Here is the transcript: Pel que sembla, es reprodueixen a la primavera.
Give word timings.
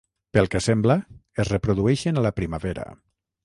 Pel 0.37 0.47
que 0.53 0.61
sembla, 0.67 0.95
es 1.43 1.53
reprodueixen 1.53 2.17
a 2.23 2.27
la 2.31 2.35
primavera. 2.41 2.91